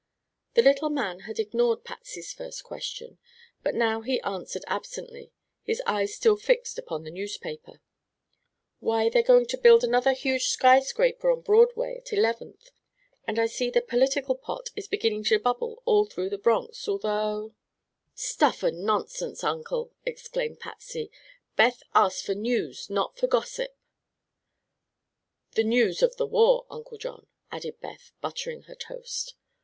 [0.55, 3.19] The little man had ignored Patsy's first question,
[3.61, 5.31] but now he answered absently,
[5.61, 7.81] his eyes still fixed upon the newspaper:
[8.79, 12.71] "Why, they're going to build another huge skyscraper on Broadway, at Eleventh,
[13.27, 17.53] and I see the political pot is beginning to bubble all through the Bronx, although"
[18.31, 21.11] "Stuff and nonsense, Uncle!" exclaimed Patsy.
[21.55, 23.77] "Beth asked for news, not for gossip."
[25.51, 29.35] "The news of the war, Uncle John," added Beth, buttering her toast.